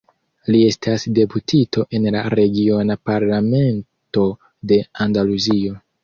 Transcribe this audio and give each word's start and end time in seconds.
Li 0.53 0.59
estas 0.67 1.03
deputito 1.17 1.83
en 1.97 2.07
la 2.15 2.23
regiona 2.35 2.95
Parlamento 3.09 4.23
de 4.73 4.79
Andaluzio. 5.07 5.77